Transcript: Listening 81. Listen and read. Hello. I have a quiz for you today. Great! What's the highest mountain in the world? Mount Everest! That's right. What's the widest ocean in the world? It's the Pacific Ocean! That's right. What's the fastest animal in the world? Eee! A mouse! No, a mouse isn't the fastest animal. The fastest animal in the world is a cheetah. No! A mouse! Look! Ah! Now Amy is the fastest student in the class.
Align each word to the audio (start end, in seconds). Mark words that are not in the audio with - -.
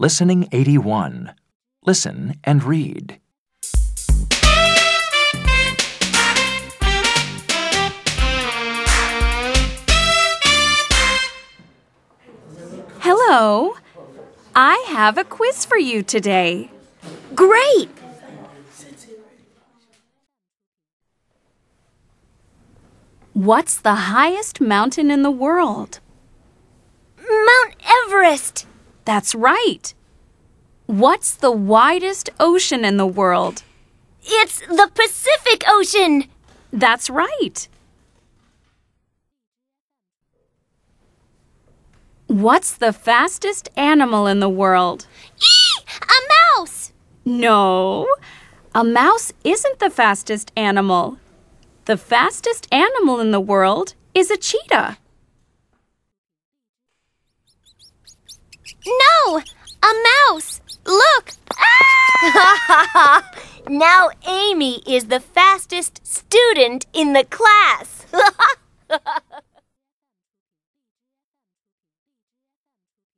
Listening 0.00 0.48
81. 0.50 1.34
Listen 1.84 2.40
and 2.42 2.64
read. 2.64 3.20
Hello. 13.00 13.74
I 14.56 14.82
have 14.88 15.18
a 15.18 15.24
quiz 15.24 15.66
for 15.66 15.76
you 15.76 16.02
today. 16.02 16.70
Great! 17.34 17.90
What's 23.34 23.78
the 23.78 23.94
highest 23.94 24.62
mountain 24.62 25.10
in 25.10 25.22
the 25.22 25.30
world? 25.30 26.00
Mount 27.18 27.74
Everest! 28.06 28.64
That's 29.04 29.34
right. 29.34 29.94
What's 30.86 31.34
the 31.34 31.50
widest 31.50 32.30
ocean 32.38 32.84
in 32.84 32.96
the 32.96 33.06
world? 33.06 33.62
It's 34.22 34.60
the 34.60 34.90
Pacific 34.94 35.64
Ocean! 35.66 36.24
That's 36.72 37.08
right. 37.08 37.68
What's 42.26 42.74
the 42.74 42.92
fastest 42.92 43.70
animal 43.76 44.26
in 44.26 44.40
the 44.40 44.48
world? 44.48 45.06
Eee! 45.40 45.84
A 46.02 46.58
mouse! 46.58 46.92
No, 47.24 48.06
a 48.74 48.84
mouse 48.84 49.32
isn't 49.42 49.80
the 49.80 49.90
fastest 49.90 50.52
animal. 50.56 51.18
The 51.86 51.96
fastest 51.96 52.68
animal 52.72 53.18
in 53.18 53.32
the 53.32 53.40
world 53.40 53.94
is 54.14 54.30
a 54.30 54.36
cheetah. 54.36 54.98
No! 58.86 59.42
A 59.82 59.92
mouse! 60.28 60.60
Look! 60.86 61.32
Ah! 61.52 63.32
Now 63.70 64.10
Amy 64.26 64.82
is 64.86 65.06
the 65.06 65.20
fastest 65.20 66.04
student 66.06 66.86
in 66.92 67.12
the 67.12 67.24
class. 67.24 68.04